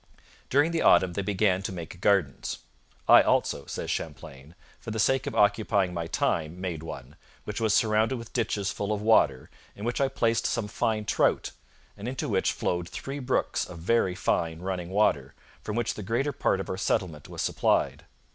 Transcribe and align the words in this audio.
During 0.49 0.71
the 0.71 0.81
autumn 0.81 1.13
they 1.13 1.21
began 1.21 1.61
to 1.61 1.71
make 1.71 2.01
gardens. 2.01 2.57
'I 3.07 3.21
also,' 3.21 3.67
says 3.67 3.91
Champlain, 3.91 4.55
'for 4.79 4.89
the 4.89 4.97
sake 4.97 5.27
of 5.27 5.35
occupying 5.35 5.93
my 5.93 6.07
time 6.07 6.59
made 6.59 6.81
one, 6.81 7.15
which 7.43 7.61
was 7.61 7.71
surrounded 7.71 8.15
with 8.17 8.33
ditches 8.33 8.71
full 8.71 8.91
of 8.91 9.03
water, 9.03 9.51
in 9.75 9.85
which 9.85 10.01
I 10.01 10.07
placed 10.07 10.47
some 10.47 10.67
fine 10.67 11.05
trout, 11.05 11.51
and 11.95 12.07
into 12.07 12.27
which 12.27 12.51
flowed 12.51 12.89
three 12.89 13.19
brooks 13.19 13.63
of 13.63 13.77
very 13.77 14.15
fine 14.15 14.61
running 14.63 14.89
water, 14.89 15.35
from 15.61 15.75
which 15.75 15.93
the 15.93 16.01
greater 16.01 16.31
part 16.31 16.59
of 16.59 16.67
our 16.67 16.77
settlement 16.77 17.29
was 17.29 17.43
supplied. 17.43 18.05